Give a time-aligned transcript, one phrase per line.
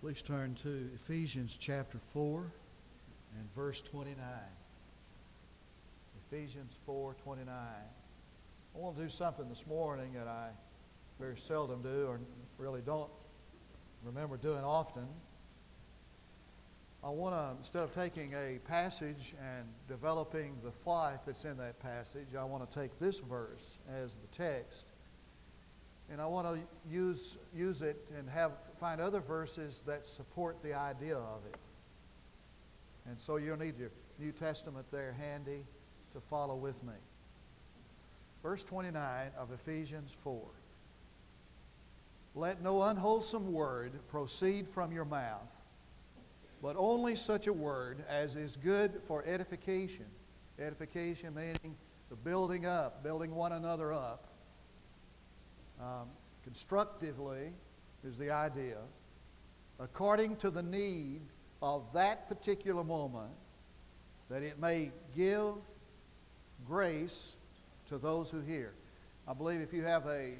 [0.00, 2.50] Please turn to Ephesians chapter 4
[3.38, 4.16] and verse 29.
[6.32, 7.54] Ephesians 4 29.
[7.54, 10.48] I want to do something this morning that I
[11.18, 12.18] very seldom do or
[12.56, 13.10] really don't
[14.02, 15.06] remember doing often.
[17.04, 21.78] I want to, instead of taking a passage and developing the thought that's in that
[21.78, 24.89] passage, I want to take this verse as the text.
[26.10, 30.74] And I want to use, use it and have, find other verses that support the
[30.74, 31.56] idea of it.
[33.06, 35.64] And so you'll need your New Testament there handy
[36.12, 36.94] to follow with me.
[38.42, 40.42] Verse 29 of Ephesians 4.
[42.34, 45.54] Let no unwholesome word proceed from your mouth
[46.62, 50.06] but only such a word as is good for edification.
[50.58, 51.76] Edification meaning
[52.10, 54.29] the building up, building one another up.
[55.80, 56.08] Um,
[56.44, 57.52] constructively
[58.04, 58.76] is the idea,
[59.78, 61.22] according to the need
[61.62, 63.32] of that particular moment,
[64.28, 65.54] that it may give
[66.66, 67.36] grace
[67.86, 68.74] to those who hear.
[69.26, 70.34] I believe if you have a,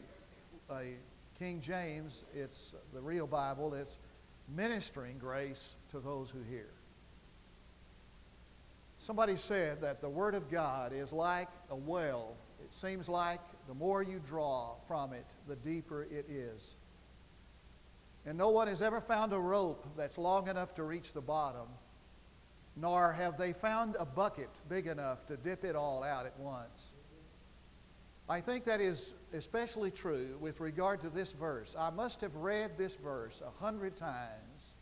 [0.70, 0.94] a
[1.38, 3.98] King James, it's the real Bible, it's
[4.54, 6.68] ministering grace to those who hear.
[8.98, 12.36] Somebody said that the Word of God is like a well.
[12.62, 16.76] It seems like the more you draw from it, the deeper it is.
[18.26, 21.68] And no one has ever found a rope that's long enough to reach the bottom,
[22.76, 26.92] nor have they found a bucket big enough to dip it all out at once.
[28.28, 31.74] I think that is especially true with regard to this verse.
[31.78, 34.74] I must have read this verse a hundred times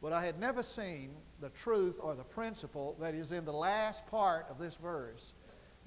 [0.00, 4.06] but I had never seen the truth or the principle that is in the last
[4.06, 5.34] part of this verse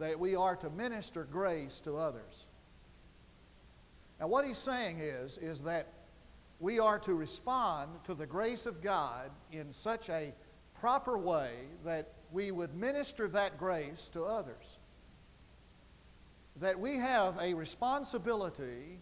[0.01, 2.47] that we are to minister grace to others.
[4.19, 5.87] Now, what he's saying is, is that
[6.59, 10.33] we are to respond to the grace of God in such a
[10.79, 11.51] proper way
[11.85, 14.79] that we would minister that grace to others.
[16.57, 18.99] That we have a responsibility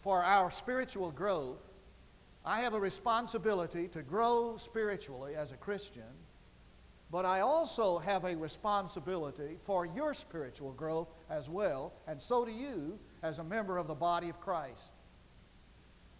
[0.00, 1.74] for our spiritual growth
[2.44, 6.02] I have a responsibility to grow spiritually as a Christian,
[7.10, 12.52] but I also have a responsibility for your spiritual growth as well, and so do
[12.52, 14.92] you as a member of the body of Christ.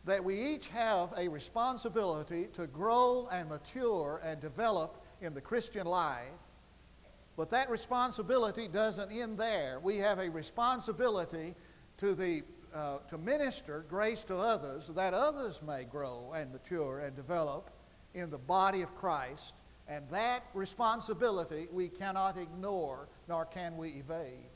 [0.04, 5.86] That we each have a responsibility to grow and mature and develop in the Christian
[5.86, 6.50] life,
[7.36, 9.78] but that responsibility doesn't end there.
[9.82, 11.54] We have a responsibility
[11.98, 12.42] to the
[12.74, 17.70] uh, to minister grace to others that others may grow and mature and develop
[18.14, 19.56] in the body of Christ.
[19.90, 24.46] And that responsibility we cannot ignore nor can we evade.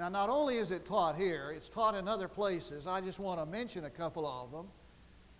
[0.00, 2.88] Now, not only is it taught here, it's taught in other places.
[2.88, 4.66] I just want to mention a couple of them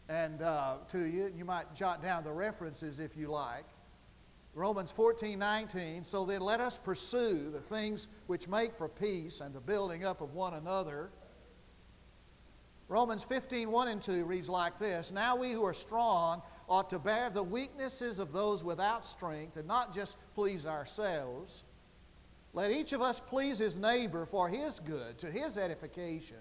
[0.09, 1.33] and uh, to you.
[1.37, 3.67] You might jot down the references if you like.
[4.55, 6.05] Romans 14, 19.
[6.05, 10.21] So then let us pursue the things which make for peace and the building up
[10.21, 11.11] of one another.
[12.89, 16.99] Romans 15, 1 and 2 reads like this Now we who are strong ought to
[16.99, 21.65] bear the weaknesses of those without strength and not just please ourselves.
[22.55, 26.39] Let each of us please his neighbor for his good, to his edification.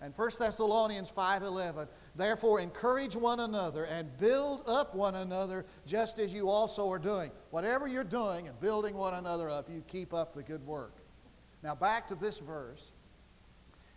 [0.00, 1.86] And 1 Thessalonians 5:11,
[2.16, 7.30] therefore encourage one another and build up one another just as you also are doing.
[7.50, 10.96] Whatever you're doing and building one another up, you keep up the good work.
[11.62, 12.92] Now back to this verse.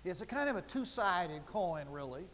[0.05, 2.25] It's a kind of a two-sided coin really.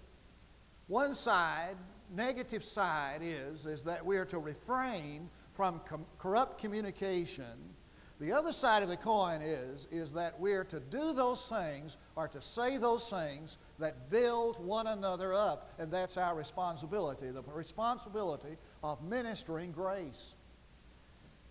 [0.87, 1.75] One side,
[2.15, 7.75] negative side is is that we are to refrain from com- corrupt communication
[8.19, 12.27] the other side of the coin is, is that we're to do those things or
[12.27, 18.57] to say those things that build one another up, and that's our responsibility the responsibility
[18.83, 20.35] of ministering grace.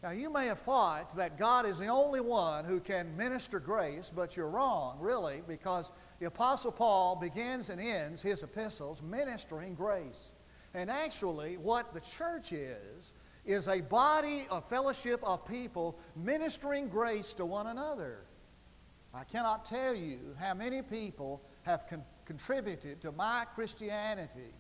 [0.03, 4.13] Now, you may have thought that God is the only one who can minister grace,
[4.15, 10.33] but you're wrong, really, because the Apostle Paul begins and ends his epistles ministering grace.
[10.75, 13.13] And actually, what the church is,
[13.47, 18.19] is a body, a fellowship of people ministering grace to one another.
[19.15, 24.53] I cannot tell you how many people have con- contributed to my Christianity.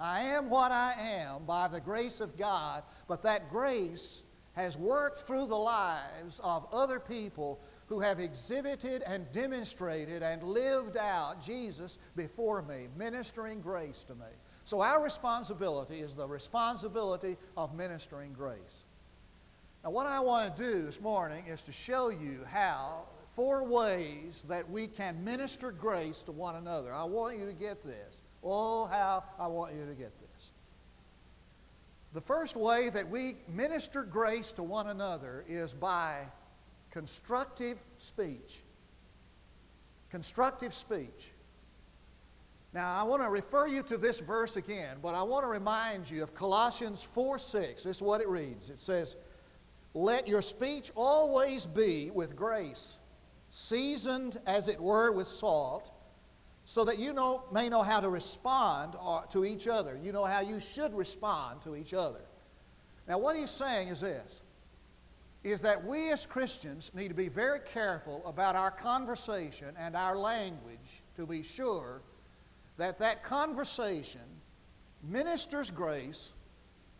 [0.00, 4.22] I am what I am by the grace of God, but that grace
[4.54, 10.96] has worked through the lives of other people who have exhibited and demonstrated and lived
[10.96, 14.26] out Jesus before me, ministering grace to me.
[14.64, 18.84] So, our responsibility is the responsibility of ministering grace.
[19.82, 23.04] Now, what I want to do this morning is to show you how,
[23.34, 26.92] four ways that we can minister grace to one another.
[26.92, 28.22] I want you to get this.
[28.44, 30.50] Oh, how I want you to get this.
[32.12, 36.26] The first way that we minister grace to one another is by
[36.90, 38.62] constructive speech.
[40.10, 41.32] Constructive speech.
[42.74, 46.10] Now, I want to refer you to this verse again, but I want to remind
[46.10, 47.82] you of Colossians 4 6.
[47.82, 48.68] This is what it reads.
[48.68, 49.16] It says,
[49.94, 52.98] Let your speech always be with grace,
[53.50, 55.92] seasoned as it were with salt,
[56.64, 59.98] so that you know, may know how to respond uh, to each other.
[60.02, 62.20] You know how you should respond to each other.
[63.06, 64.42] Now, what he's saying is this
[65.50, 70.16] is that we as Christians need to be very careful about our conversation and our
[70.16, 72.02] language to be sure
[72.76, 74.20] that that conversation
[75.02, 76.32] ministers grace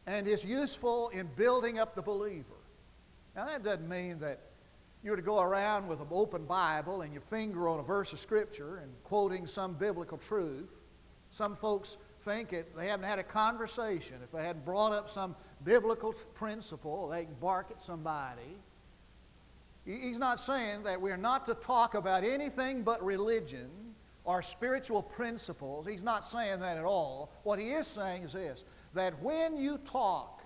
[0.07, 2.45] and is useful in building up the believer.
[3.37, 4.41] Now, that doesn't mean that
[5.03, 8.13] you were to go around with an open Bible and your finger on a verse
[8.13, 10.81] of Scripture and quoting some biblical truth.
[11.31, 11.99] Some folks
[12.29, 14.17] think it, they haven't had a conversation.
[14.23, 15.35] If they hadn't brought up some
[15.65, 18.57] biblical principle, they can bark at somebody.
[19.87, 23.71] He's not saying that we're not to talk about anything but religion
[24.25, 25.87] or spiritual principles.
[25.87, 27.33] He's not saying that at all.
[27.45, 30.43] What he is saying is this that when you talk,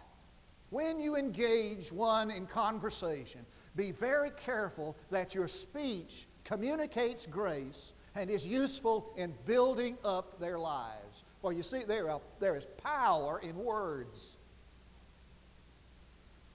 [0.70, 3.44] when you engage one in conversation,
[3.75, 10.58] be very careful that your speech communicates grace and is useful in building up their
[10.58, 11.25] lives.
[11.43, 14.39] For you see, there, uh, there is power in words.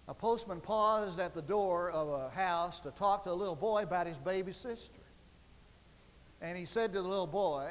[0.08, 3.84] A postman paused at the door of a house to talk to a little boy
[3.84, 5.02] about his baby sister.
[6.42, 7.70] And he said to the little boy,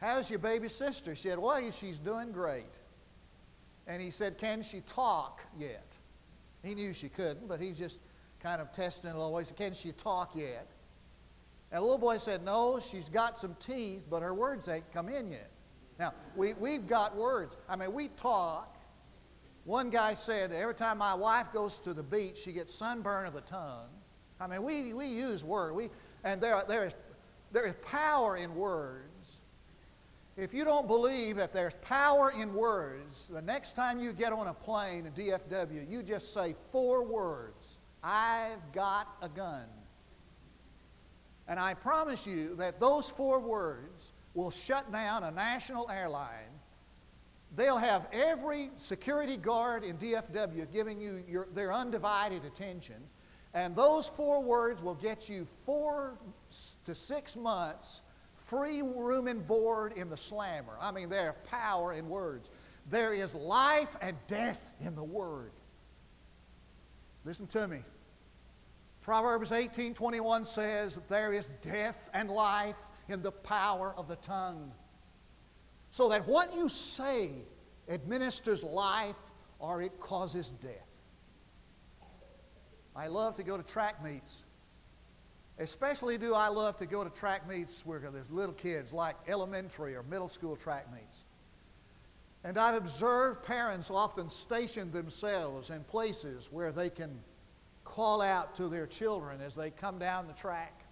[0.00, 1.16] How's your baby sister?
[1.16, 2.72] She said, Well, she's doing great.
[3.88, 5.96] And he said, Can she talk yet?
[6.62, 7.98] He knew she couldn't, but he just
[8.40, 9.42] kind of testing a little way.
[9.42, 10.68] He said, Can she talk yet?
[11.72, 15.08] And the little boy said, No, she's got some teeth, but her words ain't come
[15.08, 15.50] in yet.
[15.98, 17.56] Now, we, we've got words.
[17.68, 18.76] I mean, we talk.
[19.64, 23.34] One guy said, Every time my wife goes to the beach, she gets sunburn of
[23.34, 23.88] the tongue.
[24.40, 25.74] I mean, we, we use words.
[25.74, 25.90] We,
[26.24, 26.94] and there, there is
[27.54, 29.38] there is power in words.
[30.36, 34.48] If you don't believe that there's power in words, the next time you get on
[34.48, 39.66] a plane in DFW, you just say four words I've got a gun.
[41.46, 46.50] And I promise you that those four words will shut down a national airline.
[47.56, 52.96] They'll have every security guard in DFW giving you your, their undivided attention.
[53.54, 56.18] And those four words will get you four
[56.84, 58.02] to six months
[58.34, 60.76] free room and board in the slammer.
[60.80, 62.50] I mean, there's power in words.
[62.90, 65.52] There is life and death in the word.
[67.24, 67.78] Listen to me.
[69.00, 74.72] Proverbs 18:21 says there is death and life in the power of the tongue.
[75.90, 77.30] So that what you say
[77.88, 79.16] administers life
[79.58, 81.02] or it causes death.
[82.96, 84.44] I love to go to track meets.
[85.58, 89.94] Especially do I love to go to track meets where there's little kids, like elementary
[89.94, 91.24] or middle school track meets.
[92.42, 97.18] And I've observed parents often station themselves in places where they can
[97.84, 100.83] call out to their children as they come down the track.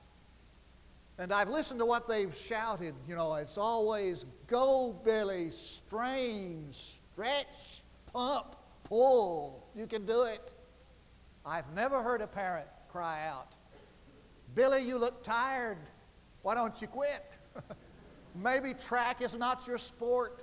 [1.23, 2.97] And I've listened to what they've shouted.
[3.07, 9.69] You know, it's always go, Billy, strain, stretch, pump, pull.
[9.73, 10.53] You can do it.
[11.47, 13.55] I've never heard a parent cry out,
[14.57, 15.79] Billy, you look tired.
[16.43, 17.39] Why don't you quit?
[18.35, 20.43] Maybe track is not your sport.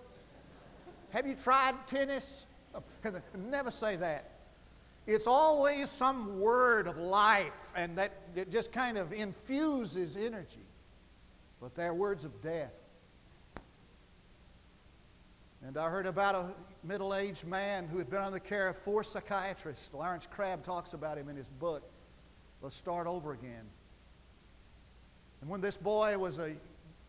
[1.09, 2.47] Have you tried tennis?
[3.37, 4.31] Never say that.
[5.05, 10.68] It's always some word of life, and that it just kind of infuses energy.
[11.61, 12.73] But they're words of death.
[15.65, 16.45] And I heard about a
[16.83, 19.93] middle aged man who had been under the care of four psychiatrists.
[19.93, 21.83] Lawrence Crabb talks about him in his book,
[22.61, 23.65] Let's Start Over Again.
[25.41, 26.55] And when this boy was a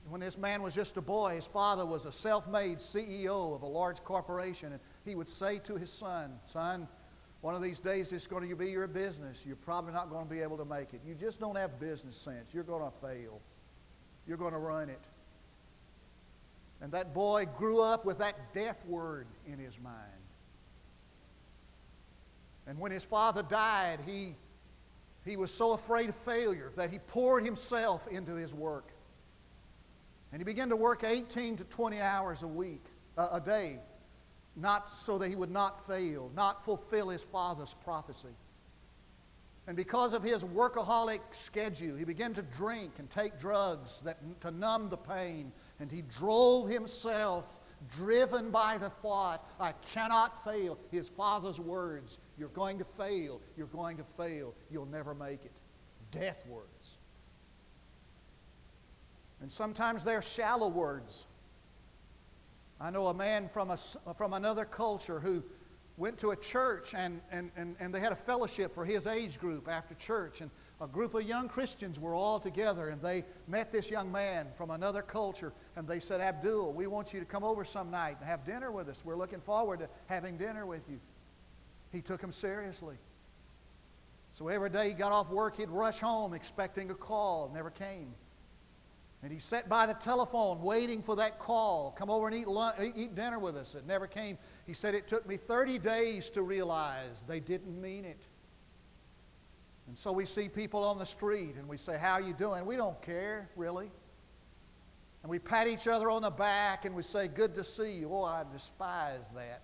[0.09, 3.63] when this man was just a boy, his father was a self made CEO of
[3.63, 6.89] a large corporation, and he would say to his son, Son,
[7.43, 9.45] one of these days it's going to be your business.
[9.47, 11.01] You're probably not going to be able to make it.
[11.07, 12.53] You just don't have business sense.
[12.53, 13.41] You're going to fail.
[14.31, 15.01] You're going to run it.
[16.81, 19.97] And that boy grew up with that death word in his mind.
[22.69, 24.37] And when his father died, he,
[25.25, 28.93] he was so afraid of failure that he poured himself into his work.
[30.31, 32.85] And he began to work 18 to 20 hours a week,
[33.19, 33.81] uh, a day,
[34.55, 38.37] not so that he would not fail, not fulfill his father's prophecy.
[39.71, 44.51] And because of his workaholic schedule, he began to drink and take drugs that, to
[44.51, 45.53] numb the pain.
[45.79, 50.77] And he drove himself driven by the thought, I cannot fail.
[50.91, 55.61] His father's words, you're going to fail, you're going to fail, you'll never make it.
[56.11, 56.99] Death words.
[59.41, 61.29] And sometimes they're shallow words.
[62.81, 63.77] I know a man from, a,
[64.17, 65.45] from another culture who
[66.01, 69.39] went to a church and, and, and, and they had a fellowship for his age
[69.39, 70.41] group after church.
[70.41, 74.47] And a group of young Christians were all together and they met this young man
[74.57, 78.17] from another culture and they said, Abdul, we want you to come over some night
[78.19, 79.05] and have dinner with us.
[79.05, 80.99] We're looking forward to having dinner with you.
[81.93, 82.97] He took him seriously.
[84.33, 87.51] So every day he got off work, he'd rush home expecting a call.
[87.53, 88.15] Never came.
[89.23, 91.91] And he sat by the telephone waiting for that call.
[91.91, 93.75] Come over and eat, lunch, eat dinner with us.
[93.75, 94.39] It never came.
[94.67, 98.27] He said, It took me 30 days to realize they didn't mean it.
[99.89, 102.65] And so we see people on the street and we say, How are you doing?
[102.65, 103.91] We don't care, really.
[105.23, 108.11] And we pat each other on the back and we say, Good to see you.
[108.11, 109.63] Oh, I despise that.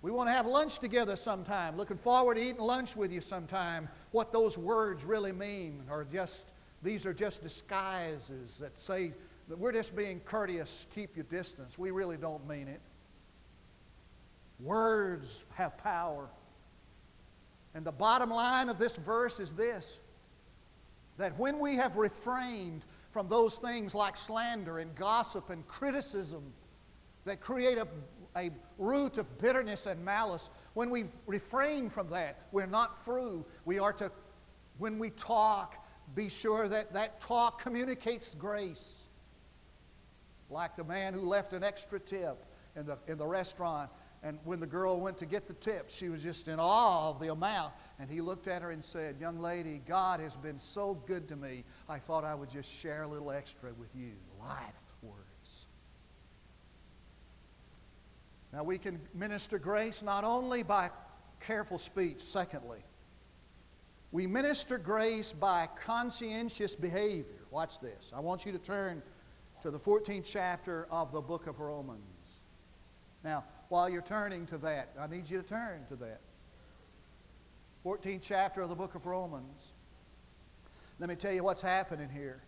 [0.00, 1.76] We want to have lunch together sometime.
[1.76, 3.88] Looking forward to eating lunch with you sometime.
[4.12, 9.12] What those words really mean are just, these are just disguises that say
[9.48, 11.78] that we're just being courteous, keep your distance.
[11.78, 12.80] We really don't mean it.
[14.60, 16.28] Words have power.
[17.74, 20.00] And the bottom line of this verse is this
[21.16, 26.52] that when we have refrained from those things like slander and gossip and criticism
[27.24, 27.88] that create a,
[28.36, 33.44] a root of bitterness and malice, when we refrain from that, we're not through.
[33.64, 34.12] We are to,
[34.78, 39.04] when we talk, be sure that that talk communicates grace.
[40.50, 43.90] Like the man who left an extra tip in the, in the restaurant
[44.22, 47.20] and when the girl went to get the tip, she was just in awe of
[47.20, 47.72] the amount.
[48.00, 51.36] And he looked at her and said, Young lady, God has been so good to
[51.36, 54.12] me, I thought I would just share a little extra with you.
[54.40, 55.68] Life words.
[58.52, 60.90] Now, we can minister grace not only by
[61.40, 62.80] careful speech, secondly,
[64.10, 67.44] we minister grace by conscientious behavior.
[67.50, 68.12] Watch this.
[68.16, 69.02] I want you to turn
[69.62, 72.02] to the 14th chapter of the book of Romans.
[73.24, 74.90] Now, while you're turning to that.
[74.98, 76.20] I need you to turn to that.
[77.84, 79.72] 14th chapter of the book of Romans.
[80.98, 82.42] Let me tell you what's happening here.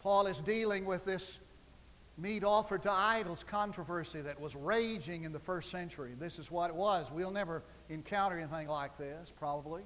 [0.00, 1.40] Paul is dealing with this
[2.16, 6.12] meat offered to idols controversy that was raging in the first century.
[6.18, 7.10] This is what it was.
[7.10, 9.82] We'll never encounter anything like this, probably.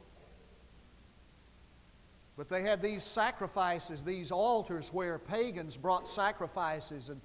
[2.36, 7.20] But they had these sacrifices, these altars where pagans brought sacrifices and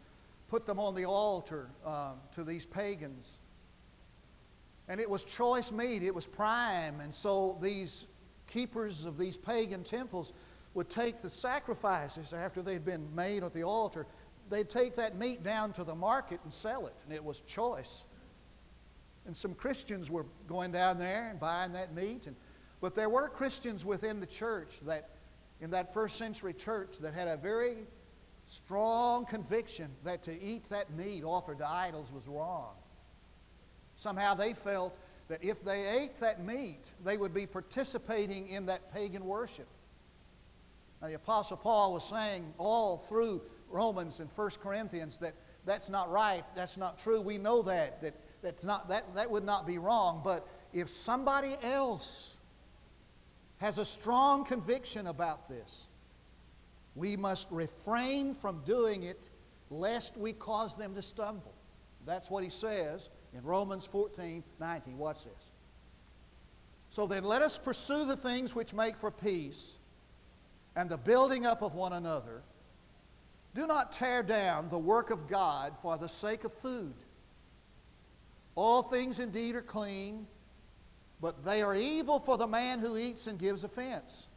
[0.48, 3.40] put them on the altar um, to these pagans.
[4.88, 7.00] And it was choice meat, it was prime.
[7.00, 8.08] And so these
[8.48, 10.34] keepers of these pagan temples
[10.74, 14.08] would take the sacrifices after they'd been made at the altar,
[14.54, 16.94] they'd take that meat down to the market and sell it.
[17.06, 18.06] And it was choice.
[19.26, 22.28] And some Christians were going down there and buying that meat.
[22.28, 22.36] And,
[22.82, 25.10] but there were Christians within the church that,
[25.62, 27.78] in that first century church, that had a very
[28.46, 32.76] strong conviction that to eat that meat offered to idols was wrong.
[33.96, 34.98] Somehow they felt
[35.30, 39.68] that if they ate that meat, they would be participating in that pagan worship.
[41.02, 43.42] Now, the Apostle Paul was saying all through
[43.74, 45.34] Romans and 1 Corinthians that
[45.66, 47.22] that's not right, that's not true.
[47.22, 50.22] We know that, that, that's not, that, that would not be wrong.
[50.24, 52.38] But if somebody else
[53.58, 55.88] has a strong conviction about this,
[56.96, 59.30] we must refrain from doing it
[59.70, 61.54] lest we cause them to stumble.
[62.06, 64.98] That's what he says in Romans 14 19.
[64.98, 65.52] Watch this.
[66.90, 69.80] So then let us pursue the things which make for peace
[70.76, 72.44] and the building up of one another.
[73.56, 76.96] Do not tear down the work of God for the sake of food.
[78.56, 80.28] All things indeed are clean,
[81.22, 84.28] but they are evil for the man who eats and gives offense.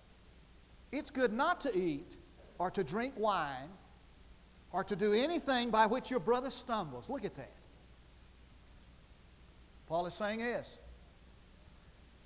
[0.92, 2.16] It's good not to eat
[2.58, 3.70] or to drink wine
[4.72, 7.08] or to do anything by which your brother stumbles.
[7.08, 7.52] Look at that.
[9.86, 10.78] Paul is saying this.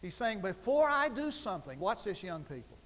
[0.02, 2.78] He's saying, before I do something, watch this, young people.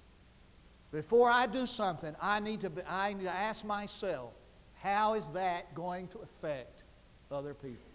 [0.95, 4.33] Before I do something, I need to, be, I need to ask myself,
[4.75, 6.85] how is that going to affect
[7.29, 7.91] other people?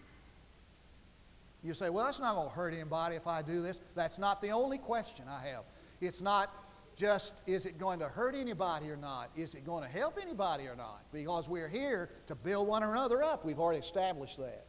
[1.65, 3.81] You say, well, that's not going to hurt anybody if I do this.
[3.95, 5.65] That's not the only question I have.
[6.03, 6.55] It's not
[6.95, 9.31] just is it going to hurt anybody or not?
[9.35, 11.01] Is it going to help anybody or not?
[11.11, 13.47] Because we're here to build one another up.
[13.47, 14.67] We've already established that.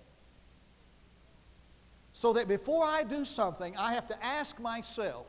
[2.14, 5.28] So that before I do something, I have to ask myself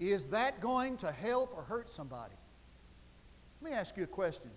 [0.00, 2.34] is that going to help or hurt somebody?
[3.60, 4.50] Let me ask you a question.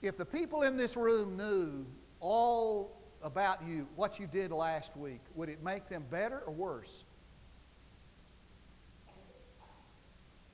[0.00, 1.86] If the people in this room knew
[2.20, 7.04] all about you, what you did last week, would it make them better or worse?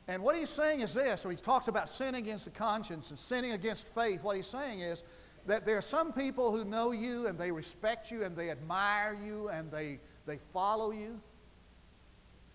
[0.07, 3.53] And what he's saying is this, he talks about sin against the conscience and sinning
[3.53, 4.23] against faith.
[4.23, 5.03] What he's saying is
[5.47, 9.17] that there are some people who know you and they respect you and they admire
[9.23, 11.21] you and they, they follow you.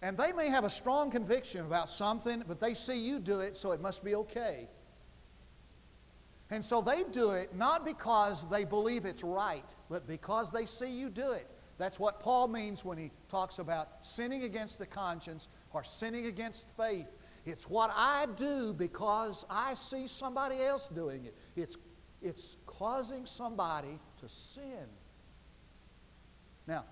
[0.01, 3.57] And they may have a strong conviction about something, but they see you do it,
[3.57, 4.69] so it must be okay.
[6.49, 10.89] And so they do it not because they believe it's right, but because they see
[10.89, 11.47] you do it.
[11.77, 16.67] That's what Paul means when he talks about sinning against the conscience or sinning against
[16.75, 17.15] faith.
[17.45, 21.35] It's what I do because I see somebody else doing it.
[21.55, 21.77] It's,
[22.21, 24.87] it's causing somebody to sin.
[26.67, 26.85] Now,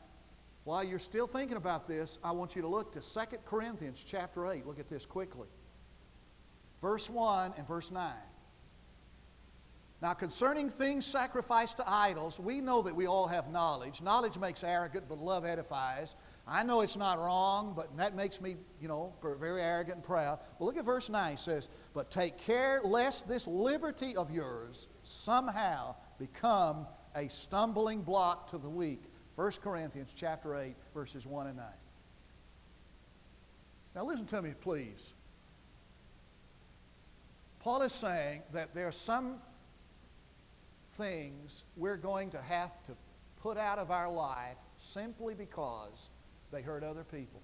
[0.68, 4.46] while you're still thinking about this, I want you to look to 2 Corinthians chapter
[4.52, 4.66] 8.
[4.68, 5.48] Look at this quickly.
[6.82, 8.12] Verse 1 and verse 9.
[10.02, 14.02] Now, concerning things sacrificed to idols, we know that we all have knowledge.
[14.02, 16.18] Knowledge makes arrogant, but love edifies.
[16.46, 20.40] I know it's not wrong, but that makes me, you know, very arrogant and proud.
[20.60, 21.32] Well, look at verse 9.
[21.32, 28.48] It says, But take care lest this liberty of yours somehow become a stumbling block
[28.48, 29.04] to the weak.
[29.38, 31.65] 1 Corinthians chapter 8, verses 1 and 9.
[33.94, 35.13] Now, listen to me, please.
[37.60, 39.36] Paul is saying that there are some
[40.89, 42.94] things we're going to have to
[43.39, 46.10] put out of our life simply because
[46.51, 47.41] they hurt other people.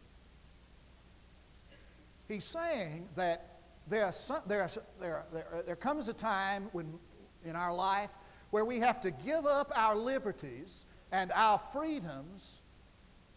[2.28, 4.68] He's saying that there, some, there,
[5.00, 6.98] there, there, there comes a time when,
[7.46, 8.18] in our life
[8.50, 12.60] where we have to give up our liberties and our freedoms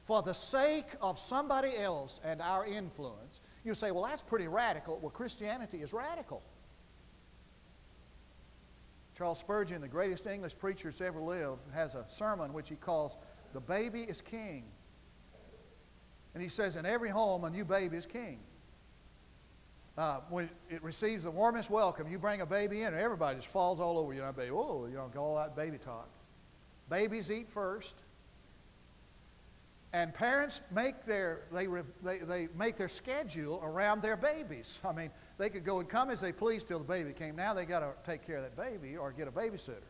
[0.02, 3.42] for the sake of somebody else and our influence.
[3.64, 4.98] You say, well, that's pretty radical.
[4.98, 6.42] Well, Christianity is radical.
[9.16, 13.18] Charles Spurgeon, the greatest English preacher that's ever lived, has a sermon which he calls
[13.52, 14.64] The Baby is King.
[16.34, 18.38] And he says, In every home, a new baby is king.
[19.96, 23.48] Uh, when it receives the warmest welcome, you bring a baby in, and everybody just
[23.48, 24.20] falls all over you.
[24.20, 26.10] And I baby, whoa, you know, go all that baby talk.
[26.88, 28.02] Babies eat first.
[29.92, 31.66] And parents make their, they,
[32.02, 34.78] they, they make their schedule around their babies.
[34.84, 37.36] I mean, they could go and come as they please till the baby came.
[37.36, 39.82] Now they got to take care of that baby or get a babysitter.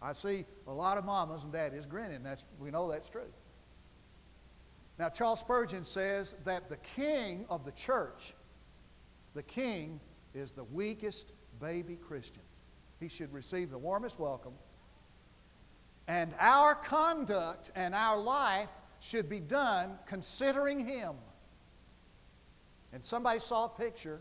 [0.00, 2.22] I see a lot of mamas and daddies grinning.
[2.22, 3.32] That's, we know that's true.
[4.98, 8.34] Now, Charles Spurgeon says that the king of the church,
[9.34, 10.00] the king
[10.34, 12.42] is the weakest baby Christian.
[13.00, 14.54] He should receive the warmest welcome.
[16.08, 21.14] And our conduct and our life should be done considering him.
[22.92, 24.20] And somebody saw a picture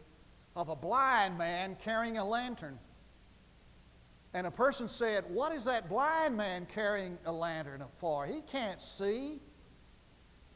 [0.56, 2.80] of a blind man carrying a lantern.
[4.34, 8.26] And a person said, What is that blind man carrying a lantern for?
[8.26, 9.40] He can't see.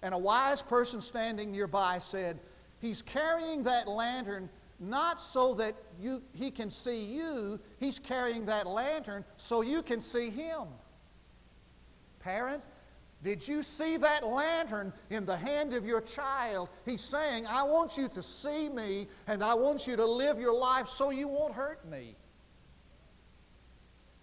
[0.02, 2.40] And a wise person standing nearby said,
[2.80, 8.66] He's carrying that lantern not so that you, he can see you, he's carrying that
[8.66, 10.68] lantern so you can see him.
[12.20, 12.64] Parent,
[13.22, 16.70] did you see that lantern in the hand of your child?
[16.86, 20.58] He's saying, I want you to see me and I want you to live your
[20.58, 22.16] life so you won't hurt me.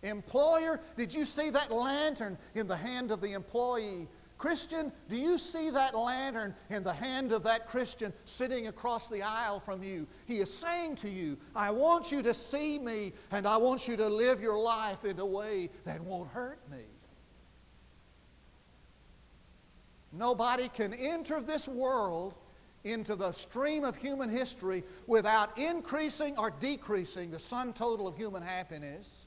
[0.03, 4.09] Employer, did you see that lantern in the hand of the employee?
[4.39, 9.23] Christian, do you see that lantern in the hand of that Christian sitting across the
[9.23, 10.07] aisle from you?
[10.27, 13.97] He is saying to you, I want you to see me and I want you
[13.97, 16.85] to live your life in a way that won't hurt me.
[20.17, 22.37] Nobody can enter this world
[22.85, 28.43] into the stream of human history without increasing or decreasing the sum total of human
[28.43, 29.27] happiness.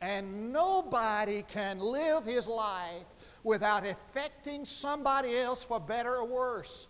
[0.00, 3.06] And nobody can live his life
[3.42, 6.86] without affecting somebody else for better or worse.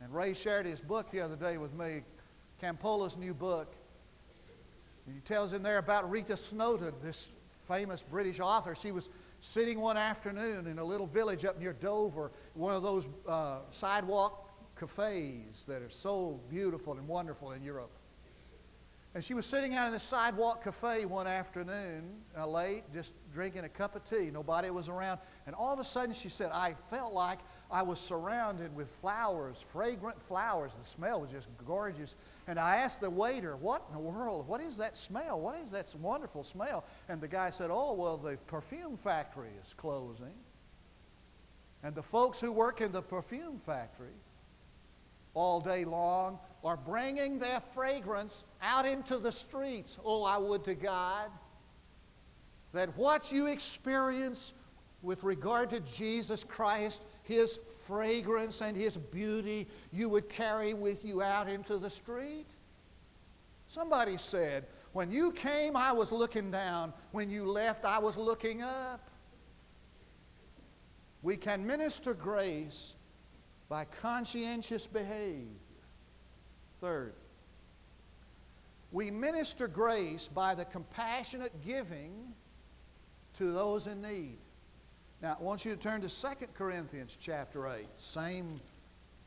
[0.00, 2.02] And Ray shared his book the other day with me,
[2.62, 3.74] Campolo's new book.
[5.06, 7.32] And he tells in there about Rita Snowden, this
[7.66, 8.76] famous British author.
[8.76, 13.06] She was sitting one afternoon in a little village up near Dover, one of those
[13.26, 17.90] uh, sidewalk cafes that are so beautiful and wonderful in Europe.
[19.14, 23.64] And she was sitting out in the sidewalk cafe one afternoon, uh, late, just drinking
[23.64, 24.30] a cup of tea.
[24.30, 25.18] Nobody was around.
[25.46, 27.38] And all of a sudden, she said, I felt like
[27.70, 30.74] I was surrounded with flowers, fragrant flowers.
[30.74, 32.16] The smell was just gorgeous.
[32.46, 34.46] And I asked the waiter, What in the world?
[34.46, 35.40] What is that smell?
[35.40, 36.84] What is that wonderful smell?
[37.08, 40.34] And the guy said, Oh, well, the perfume factory is closing.
[41.82, 44.14] And the folks who work in the perfume factory
[45.32, 49.98] all day long are bringing their fragrance out into the streets.
[50.04, 51.30] Oh, I would to God
[52.72, 54.52] that what you experience
[55.02, 61.22] with regard to Jesus Christ, His fragrance and His beauty, you would carry with you
[61.22, 62.46] out into the street.
[63.68, 66.92] Somebody said, When you came, I was looking down.
[67.12, 69.10] When you left, I was looking up.
[71.22, 72.94] We can minister grace
[73.68, 75.46] by conscientious behavior.
[76.80, 77.14] Third,
[78.92, 82.32] we minister grace by the compassionate giving
[83.38, 84.38] to those in need.
[85.20, 87.86] Now, I want you to turn to 2 Corinthians chapter 8.
[87.98, 88.60] Same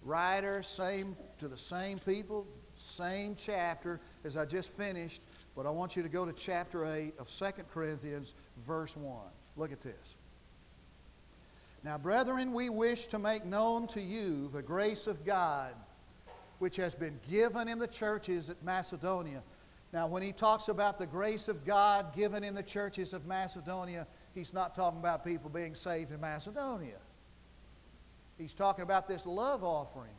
[0.03, 5.21] writer, same to the same people, same chapter as I just finished,
[5.55, 8.33] but I want you to go to chapter 8 of 2 Corinthians,
[8.65, 9.17] verse 1.
[9.57, 10.15] Look at this.
[11.83, 15.73] Now, brethren, we wish to make known to you the grace of God
[16.62, 19.41] which has been given in the churches at Macedonia.
[19.91, 24.06] Now, when he talks about the grace of God given in the churches of Macedonia,
[24.36, 27.00] he's not talking about people being saved in Macedonia.
[28.38, 30.13] He's talking about this love offering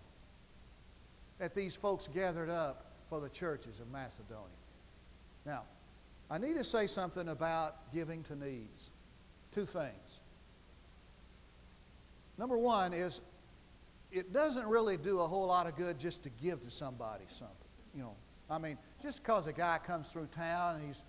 [1.39, 4.49] that these folks gathered up for the churches of Macedonia.
[5.47, 5.63] Now,
[6.29, 8.91] I need to say something about giving to needs.
[9.53, 10.19] Two things.
[12.37, 13.21] Number one is
[14.13, 17.57] it doesn't really do a whole lot of good just to give to somebody something.
[17.95, 18.17] You know,
[18.51, 21.03] I mean, just because a guy comes through town and he's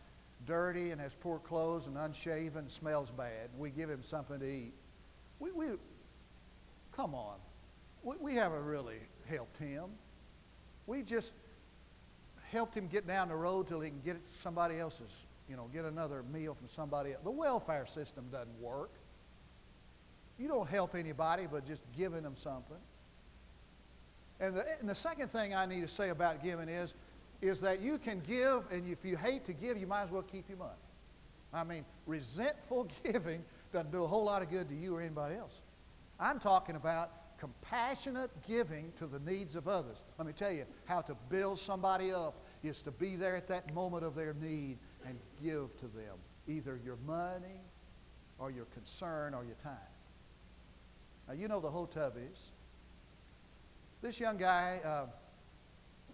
[0.45, 4.73] dirty and has poor clothes and unshaven, smells bad, we give him something to eat.
[5.39, 5.67] We, we
[6.95, 7.35] come on,
[8.03, 9.83] we, we haven't really helped him.
[10.87, 11.33] We just
[12.51, 15.83] helped him get down the road till he can get somebody else's, you know, get
[15.83, 17.23] another meal from somebody else.
[17.23, 18.91] The welfare system doesn't work.
[20.37, 22.77] You don't help anybody but just giving them something.
[24.39, 26.96] And the, and the second thing I need to say about giving is,
[27.41, 30.22] is that you can give, and if you hate to give, you might as well
[30.22, 30.72] keep your money.
[31.54, 35.36] I mean, resentful giving doesn't do a whole lot of good to you or anybody
[35.36, 35.62] else.
[36.19, 40.04] I'm talking about compassionate giving to the needs of others.
[40.17, 43.74] Let me tell you, how to build somebody up is to be there at that
[43.74, 46.15] moment of their need and give to them
[46.48, 47.60] either your money
[48.39, 49.74] or your concern or your time.
[51.28, 52.52] Now, you know the Hotubbies.
[54.03, 55.05] This young guy uh,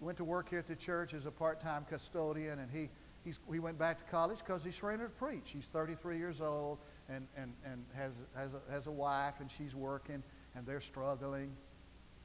[0.00, 2.88] went to work here at the church as a part time custodian, and he,
[3.24, 5.50] he's, he went back to college because he's ready to preach.
[5.50, 9.74] He's 33 years old and, and, and has, has, a, has a wife, and she's
[9.74, 10.22] working,
[10.54, 11.50] and they're struggling.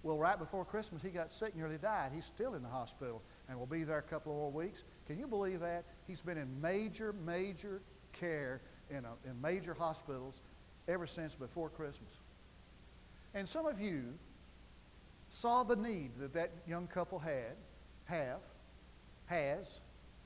[0.03, 2.11] Well, right before Christmas, he got sick, nearly died.
[2.13, 4.83] He's still in the hospital and will be there a couple more weeks.
[5.07, 5.85] Can you believe that?
[6.05, 7.81] He's been in major, major
[8.13, 10.41] care in, a, in major hospitals
[10.87, 12.11] ever since before Christmas.
[13.33, 14.13] And some of you
[15.45, 17.55] saw the need that that young couple had,
[18.05, 18.41] have,
[19.27, 19.79] has,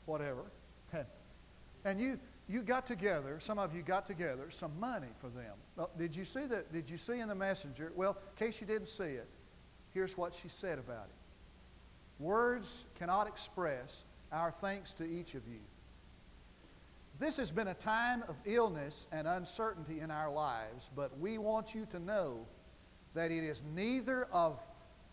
[0.06, 0.46] whatever,
[1.84, 3.38] and you you got together.
[3.42, 5.56] Some of you got together some money for them.
[5.78, 6.72] Uh, did you see that?
[6.72, 7.92] Did you see in the messenger?
[7.98, 9.28] Well, in case you didn't see it,
[9.94, 12.24] here's what she said about it.
[12.24, 15.60] Words cannot express our thanks to each of you.
[17.20, 21.76] This has been a time of illness and uncertainty in our lives, but we want
[21.76, 22.48] you to know
[23.16, 24.62] that it is neither of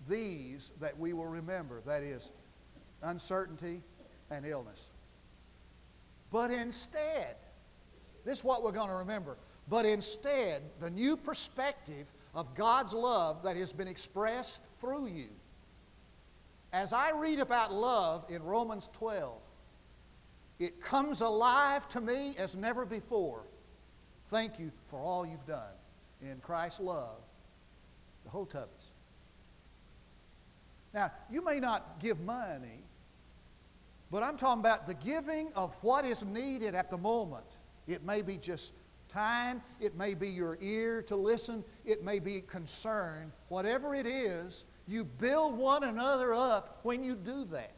[0.08, 2.32] these that we will remember that is,
[3.02, 3.82] uncertainty
[4.30, 4.90] and illness.
[6.30, 7.36] But instead,
[8.24, 9.38] this is what we're going to remember.
[9.68, 15.28] But instead, the new perspective of God's love that has been expressed through you.
[16.72, 19.40] As I read about love in Romans 12,
[20.58, 23.44] it comes alive to me as never before.
[24.28, 25.72] Thank you for all you've done
[26.22, 27.18] in Christ's love,
[28.24, 28.75] the Hotubbies.
[30.96, 32.82] Now, you may not give money,
[34.10, 37.58] but I'm talking about the giving of what is needed at the moment.
[37.86, 38.72] It may be just
[39.06, 43.30] time, it may be your ear to listen, it may be concern.
[43.48, 47.76] Whatever it is, you build one another up when you do that.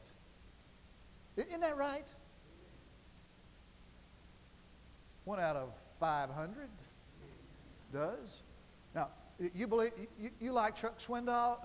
[1.37, 2.07] Isn't that right?
[5.25, 6.69] One out of 500
[7.93, 8.45] does.
[8.95, 9.09] Now,
[9.55, 11.57] you believe you, you like Chuck Swindoll?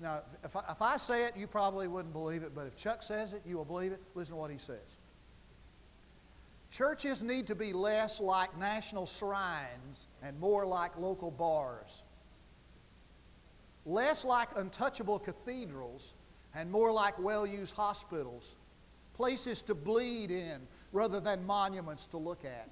[0.00, 3.02] Now, if I, if I say it, you probably wouldn't believe it, but if Chuck
[3.02, 4.00] says it, you will believe it.
[4.14, 4.98] Listen to what he says.
[6.70, 12.02] Churches need to be less like national shrines and more like local bars.
[13.84, 16.14] Less like untouchable cathedrals
[16.54, 18.56] and more like well used hospitals.
[19.14, 20.60] Places to bleed in
[20.92, 22.70] rather than monuments to look at.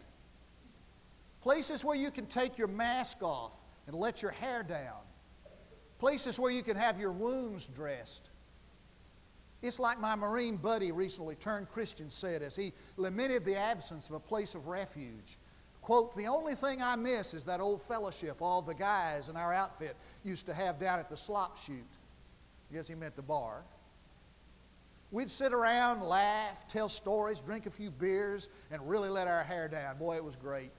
[1.43, 3.55] Places where you can take your mask off
[3.87, 5.01] and let your hair down
[6.01, 8.31] places where you can have your wounds dressed.
[9.63, 14.15] It's like my Marine buddy recently turned Christian said as he lamented the absence of
[14.15, 15.39] a place of refuge.
[15.83, 19.53] Quote, the only thing I miss is that old fellowship all the guys in our
[19.53, 21.85] outfit used to have down at the slop chute.
[22.71, 23.63] I guess he meant the bar.
[25.11, 29.69] We'd sit around, laugh, tell stories, drink a few beers, and really let our hair
[29.69, 29.99] down.
[29.99, 30.73] Boy, it was great.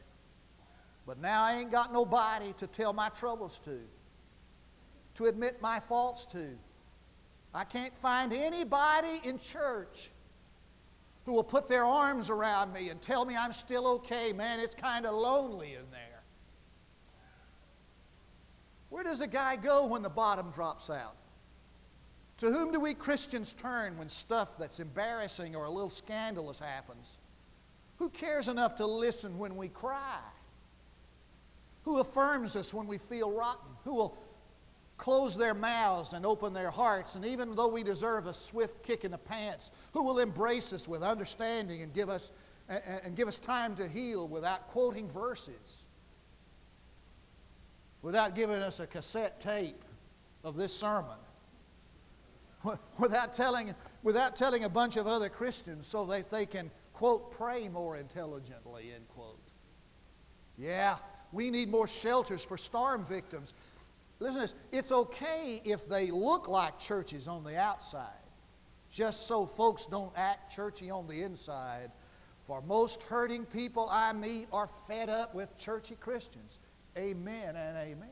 [1.05, 3.79] But now I ain't got nobody to tell my troubles to,
[5.15, 6.58] to admit my faults to.
[7.54, 10.12] I can't find anybody in church
[11.26, 14.34] who will put their arms around me and tell me I'm still okay.
[14.34, 16.24] Man, it's kind of lonely in there.
[18.89, 21.15] Where does a guy go when the bottom drops out?
[22.38, 27.19] To whom do we Christians turn when stuff that's embarrassing or a little scandalous happens?
[27.97, 30.19] Who cares enough to listen when we cry?
[31.84, 33.69] Who affirms us when we feel rotten?
[33.84, 34.17] Who will
[35.01, 37.15] close their mouths and open their hearts?
[37.15, 40.87] And even though we deserve a swift kick in the pants, who will embrace us
[40.87, 42.29] with understanding and give us,
[42.69, 45.83] and give us time to heal without quoting verses?
[48.03, 49.83] Without giving us a cassette tape
[50.43, 51.17] of this sermon?
[52.99, 57.67] without telling, without telling a bunch of other Christians so that they can, quote, pray
[57.67, 59.39] more intelligently, end quote.
[60.57, 60.97] Yeah,
[61.31, 63.53] we need more shelters for storm victims.
[64.21, 68.05] Listen to this it's okay if they look like churches on the outside,
[68.89, 71.91] just so folks don't act churchy on the inside.
[72.43, 76.60] For most hurting people I meet are fed up with churchy Christians.
[76.95, 78.10] Amen and amen.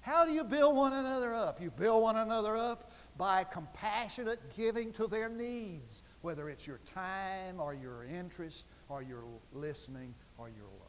[0.00, 1.60] How do you build one another up?
[1.60, 7.60] You build one another up by compassionate giving to their needs, whether it's your time
[7.60, 10.88] or your interest or your listening or your love.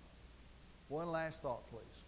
[0.87, 2.04] One last thought, please.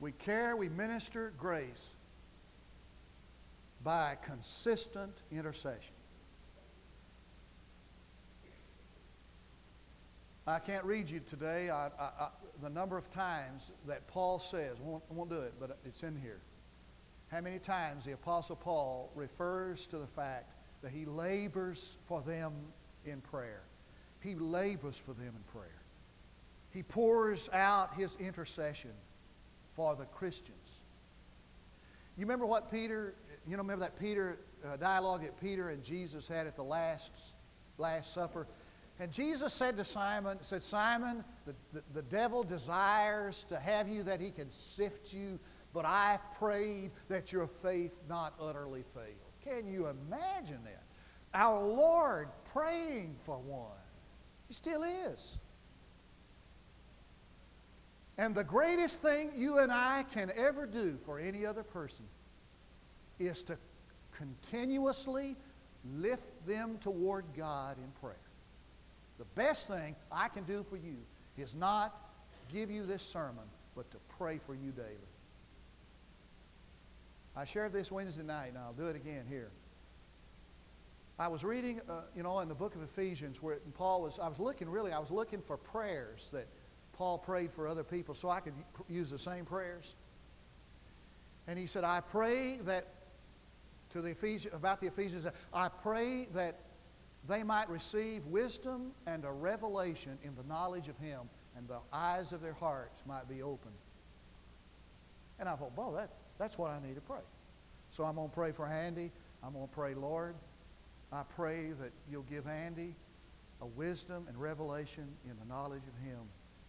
[0.00, 1.94] We care, we minister grace
[3.84, 5.94] by consistent intercession.
[10.46, 12.28] I can't read you today I, I, I,
[12.62, 16.02] the number of times that Paul says, I won't, I won't do it, but it's
[16.02, 16.40] in here.
[17.30, 22.54] How many times the Apostle Paul refers to the fact that he labors for them
[23.04, 23.62] in prayer.
[24.20, 25.82] He labors for them in prayer.
[26.70, 28.92] He pours out his intercession
[29.74, 30.80] for the Christians.
[32.16, 33.14] You remember what Peter,
[33.46, 37.36] you know, remember that Peter uh, dialogue that Peter and Jesus had at the last,
[37.78, 38.46] last supper?
[38.98, 44.02] And Jesus said to Simon, said, Simon, the, the, the devil desires to have you
[44.02, 45.40] that he can sift you,
[45.72, 49.04] but I've prayed that your faith not utterly fail.
[49.42, 50.82] Can you imagine that?
[51.32, 53.70] Our Lord praying for one.
[54.48, 55.38] He still is.
[58.20, 62.04] And the greatest thing you and I can ever do for any other person
[63.18, 63.56] is to
[64.12, 65.36] continuously
[65.96, 68.20] lift them toward God in prayer.
[69.16, 70.98] The best thing I can do for you
[71.38, 71.96] is not
[72.52, 75.08] give you this sermon, but to pray for you daily.
[77.34, 79.48] I shared this Wednesday night, and I'll do it again here.
[81.18, 84.28] I was reading, uh, you know, in the book of Ephesians where Paul was, I
[84.28, 86.46] was looking really, I was looking for prayers that
[87.00, 88.52] Paul prayed for other people so I could
[88.86, 89.94] use the same prayers.
[91.46, 92.88] And he said, I pray that,
[93.92, 96.60] to the Ephesians, about the Ephesians, I pray that
[97.26, 101.20] they might receive wisdom and a revelation in the knowledge of Him,
[101.56, 103.72] and the eyes of their hearts might be opened.
[105.38, 107.24] And I thought, well, that's, that's what I need to pray.
[107.88, 109.10] So I'm going to pray for Andy.
[109.42, 110.34] I'm going to pray, Lord,
[111.10, 112.94] I pray that you'll give Andy
[113.62, 116.20] a wisdom and revelation in the knowledge of Him,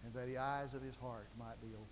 [0.04, 1.88] and that the eyes of his heart might be open.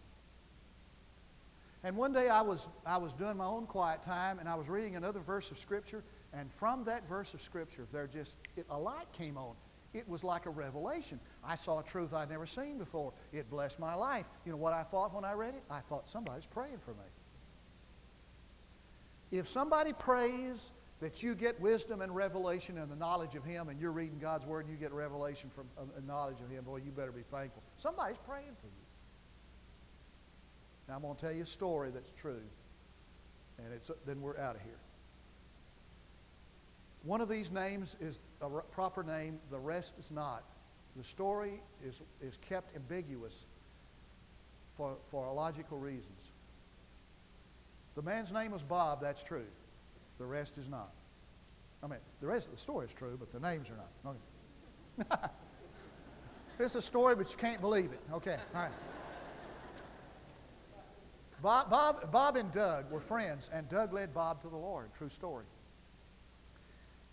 [1.83, 4.67] And one day I was, I was doing my own quiet time, and I was
[4.67, 8.77] reading another verse of Scripture, and from that verse of Scripture, there just, it, a
[8.77, 9.55] light came on.
[9.93, 11.19] It was like a revelation.
[11.43, 13.13] I saw a truth I'd never seen before.
[13.31, 14.29] It blessed my life.
[14.45, 15.63] You know what I thought when I read it?
[15.69, 17.07] I thought somebody's praying for me.
[19.31, 23.79] If somebody prays that you get wisdom and revelation and the knowledge of Him, and
[23.79, 26.91] you're reading God's Word and you get revelation from uh, knowledge of Him, boy, you
[26.91, 27.63] better be thankful.
[27.77, 28.85] Somebody's praying for you.
[30.87, 32.41] Now, I'm going to tell you a story that's true,
[33.57, 34.79] and it's, uh, then we're out of here.
[37.03, 40.43] One of these names is a proper name, the rest is not.
[40.97, 43.45] The story is, is kept ambiguous
[44.75, 46.31] for, for logical reasons.
[47.95, 49.45] The man's name was Bob, that's true.
[50.19, 50.91] The rest is not.
[51.81, 54.15] I mean, the rest of the story is true, but the names are not.
[55.05, 55.29] Okay.
[56.59, 58.01] it's a story, but you can't believe it.
[58.13, 58.71] Okay, all right.
[61.41, 64.93] Bob, Bob, Bob and Doug were friends, and Doug led Bob to the Lord.
[64.93, 65.45] True story.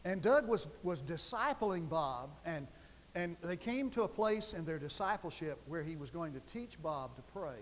[0.04, 2.66] And Doug was, was discipling Bob, and,
[3.14, 6.82] and they came to a place in their discipleship where he was going to teach
[6.82, 7.58] Bob to pray.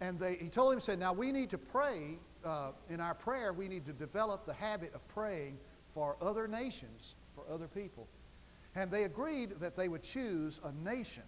[0.00, 2.18] And they, he told him, he said, Now we need to pray.
[2.46, 5.58] Uh, in our prayer, we need to develop the habit of praying
[5.92, 8.06] for other nations, for other people.
[8.76, 11.24] And they agreed that they would choose a nation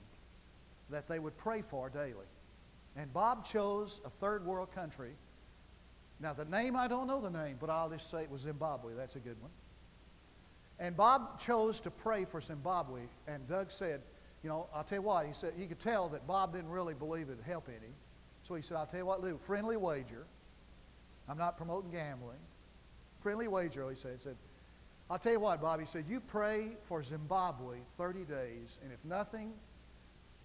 [0.90, 2.26] that they would pray for daily.
[2.96, 5.10] And Bob chose a third world country.
[6.20, 8.94] Now, the name, I don't know the name, but I'll just say it was Zimbabwe.
[8.94, 9.50] That's a good one.
[10.78, 13.02] And Bob chose to pray for Zimbabwe.
[13.26, 14.02] And Doug said,
[14.44, 16.94] You know, I'll tell you what, he said he could tell that Bob didn't really
[16.94, 17.92] believe it'd help any.
[18.42, 20.26] So he said, I'll tell you what, Lou, friendly wager.
[21.28, 22.38] I'm not promoting gambling.
[23.20, 24.22] Friendly wager, he said.
[24.22, 24.36] Said,
[25.10, 29.02] I'll tell you what, Bob, he said, you pray for Zimbabwe 30 days, and if
[29.04, 29.52] nothing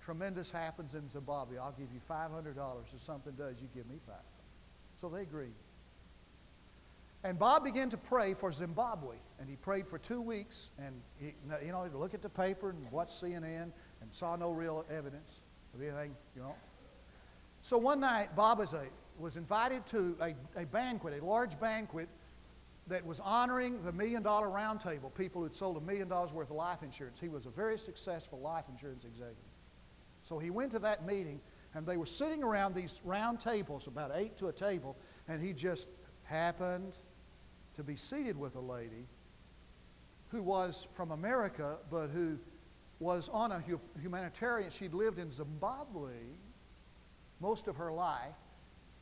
[0.04, 2.56] tremendous happens in Zimbabwe, I'll give you $500.
[2.94, 4.16] If something does, you give me five.
[5.00, 5.54] So they agreed.
[7.24, 9.16] And Bob began to pray for Zimbabwe.
[9.40, 10.72] And he prayed for two weeks.
[10.78, 11.34] And, he,
[11.66, 15.42] you know, he'd look at the paper and watch CNN and saw no real evidence
[15.74, 16.56] of anything, you know.
[17.62, 18.88] So one night, Bob is a,
[19.24, 22.10] was invited to a, a banquet, a large banquet
[22.88, 26.58] that was honoring the million dollar roundtable, people who'd sold a million dollars worth of
[26.58, 27.20] life insurance.
[27.20, 29.38] He was a very successful life insurance executive.
[30.22, 31.40] So he went to that meeting,
[31.74, 34.98] and they were sitting around these round tables, about eight to a table,
[35.30, 35.88] and he just
[36.24, 36.98] happened
[37.76, 39.08] to be seated with a lady
[40.30, 42.38] who was from America, but who
[43.00, 43.64] was on a
[44.02, 44.70] humanitarian.
[44.70, 46.12] She'd lived in Zimbabwe
[47.40, 48.36] most of her life,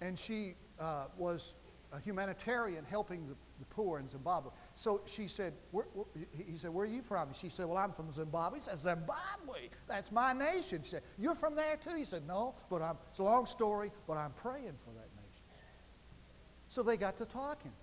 [0.01, 1.53] and she uh, was
[1.93, 4.51] a humanitarian helping the, the poor in Zimbabwe.
[4.75, 7.33] So she said, where, where, he said, where are you from?
[7.33, 8.59] She said, well, I'm from Zimbabwe.
[8.59, 10.81] He said, Zimbabwe, that's my nation.
[10.83, 11.93] She said, you're from there too?
[11.95, 15.43] He said, no, but I'm, it's a long story, but I'm praying for that nation.
[16.69, 17.73] So they got to talking.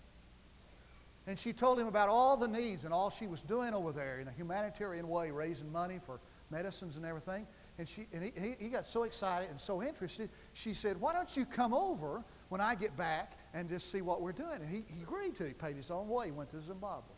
[1.27, 4.19] And she told him about all the needs and all she was doing over there
[4.19, 7.47] in a humanitarian way, raising money for medicines and everything.
[7.79, 11.37] And, she, and he, he got so excited and so interested, she said, Why don't
[11.37, 14.61] you come over when I get back and just see what we're doing?
[14.61, 15.47] And he, he agreed to.
[15.47, 16.27] He paid his own way.
[16.27, 17.15] He went to Zimbabwe.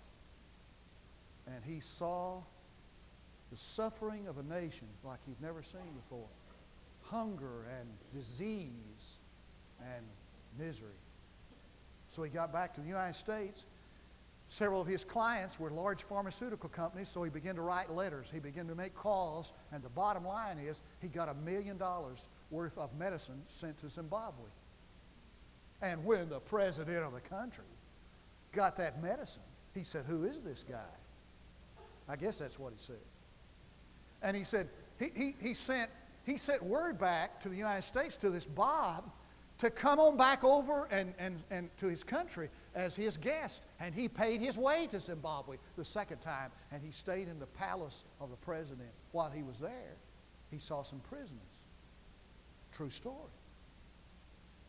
[1.46, 2.42] And he saw
[3.50, 6.26] the suffering of a nation like he'd never seen before
[7.02, 9.18] hunger and disease
[9.80, 10.04] and
[10.58, 10.88] misery.
[12.08, 13.66] So he got back to the United States
[14.52, 18.32] Several of his clients were large pharmaceutical companies, so he began to write letters.
[18.34, 22.26] He began to make calls, and the bottom line is he got a million dollars
[22.50, 24.48] worth of medicine sent to Zimbabwe.
[25.80, 27.64] And when the president of the country
[28.50, 30.90] got that medicine, he said, Who is this guy?
[32.08, 32.96] I guess that's what he said.
[34.20, 35.92] And he said, he, he, he, sent,
[36.26, 39.12] he sent word back to the United States to this Bob
[39.58, 43.62] to come on back over and, and, and to his country as his guest.
[43.78, 46.50] And he paid his way to Zimbabwe the second time.
[46.72, 48.90] And he stayed in the palace of the president.
[49.12, 49.96] While he was there,
[50.50, 51.40] he saw some prisoners.
[52.72, 53.16] True story.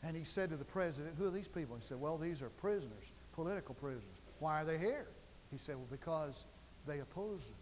[0.03, 1.75] And he said to the president, Who are these people?
[1.75, 4.17] He said, Well, these are prisoners, political prisoners.
[4.39, 5.07] Why are they here?
[5.51, 6.45] He said, Well, because
[6.87, 7.55] they oppose them.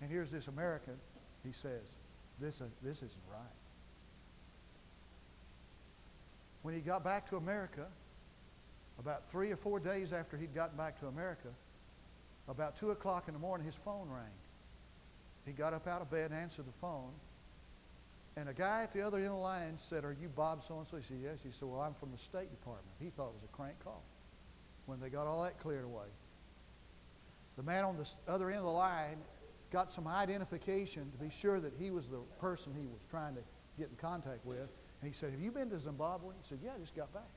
[0.00, 0.94] And here's this American,
[1.44, 1.96] he says,
[2.38, 3.40] This, uh, this isn't right.
[6.62, 7.86] When he got back to America,
[8.98, 11.48] about three or four days after he'd gotten back to America,
[12.48, 14.24] about 2 o'clock in the morning, his phone rang.
[15.44, 17.12] He got up out of bed and answered the phone.
[18.36, 20.78] And a guy at the other end of the line said, Are you Bob so
[20.78, 20.96] and so?
[20.96, 21.42] He said, Yes.
[21.42, 22.94] He said, Well, I'm from the State Department.
[23.00, 24.02] He thought it was a crank call
[24.84, 26.06] when they got all that cleared away.
[27.56, 29.16] The man on the other end of the line
[29.70, 33.40] got some identification to be sure that he was the person he was trying to
[33.78, 34.68] get in contact with.
[35.00, 36.34] And he said, Have you been to Zimbabwe?
[36.34, 37.30] He said, Yeah, I just got back.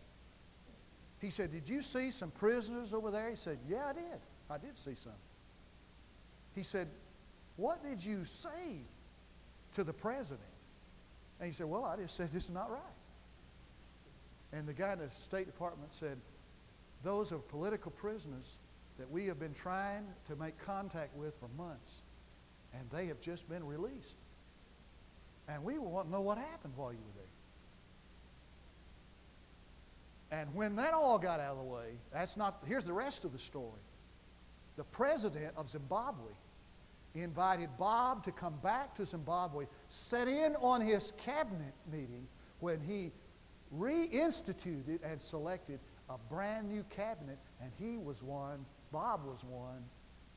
[1.19, 3.29] He said, Did you see some prisoners over there?
[3.29, 4.19] He said, Yeah, I did.
[4.49, 5.11] I did see some.
[6.55, 6.87] He said,
[7.57, 8.81] What did you say
[9.73, 10.41] to the president?
[11.39, 12.81] And he said, Well, I just said this is not right.
[14.51, 16.17] And the guy in the State Department said,
[17.03, 18.57] Those are political prisoners
[18.97, 22.01] that we have been trying to make contact with for months,
[22.73, 24.15] and they have just been released.
[25.47, 27.38] And we want to know what happened while you were there.
[30.31, 33.31] And when that all got out of the way, that's not, here's the rest of
[33.31, 33.81] the story.
[34.77, 36.31] The president of Zimbabwe
[37.15, 42.27] invited Bob to come back to Zimbabwe, set in on his cabinet meeting
[42.59, 43.11] when he
[43.75, 49.83] reinstituted and selected a brand new cabinet, and he was one, Bob was one,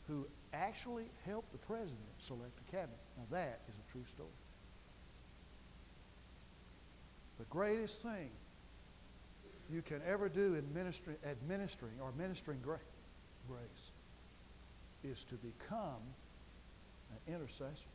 [0.06, 2.98] who actually helped the president select a cabinet.
[3.16, 4.28] Now that is a true story.
[7.38, 8.30] The greatest thing
[9.72, 12.78] you can ever do in ministry, administering or ministering gra-
[13.48, 13.90] grace
[15.02, 16.02] is to become
[17.10, 17.88] an intercessor.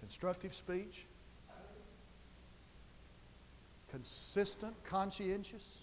[0.00, 1.06] Constructive speech,
[3.90, 5.82] consistent, conscientious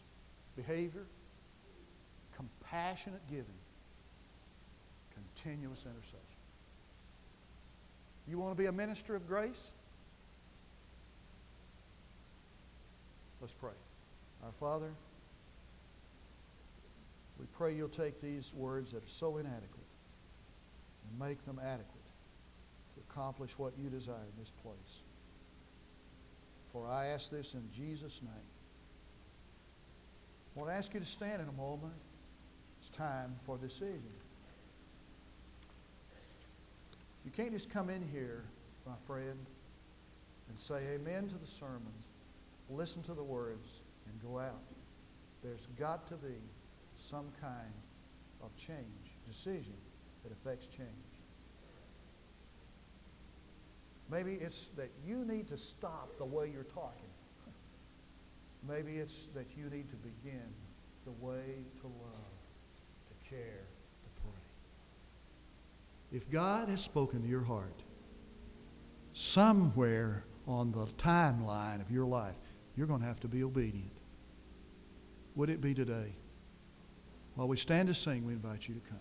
[0.55, 1.05] behavior,
[2.35, 3.45] compassionate giving,
[5.13, 6.19] continuous intercession.
[8.27, 9.73] You want to be a minister of grace?
[13.45, 13.77] Let's pray.
[14.43, 14.89] Our Father,
[17.39, 19.85] we pray you'll take these words that are so inadequate
[21.03, 22.07] and make them adequate
[22.95, 25.03] to accomplish what you desire in this place.
[26.73, 28.33] For I ask this in Jesus' name.
[30.55, 31.93] I want to ask you to stand in a moment.
[32.79, 34.01] It's time for decision.
[37.23, 38.43] You can't just come in here,
[38.87, 39.37] my friend,
[40.49, 41.93] and say amen to the sermon,
[42.69, 44.61] listen to the words, and go out.
[45.43, 46.35] There's got to be
[46.95, 47.73] some kind
[48.41, 49.75] of change, decision
[50.23, 50.89] that affects change.
[54.09, 57.09] Maybe it's that you need to stop the way you're talking.
[58.67, 60.53] Maybe it's that you need to begin
[61.05, 62.35] the way to love,
[63.07, 63.67] to care,
[64.03, 64.31] to pray.
[66.11, 67.83] If God has spoken to your heart,
[69.13, 72.35] somewhere on the timeline of your life,
[72.75, 73.91] you're going to have to be obedient.
[75.35, 76.13] Would it be today?
[77.35, 78.99] While we stand to sing, we invite you to come.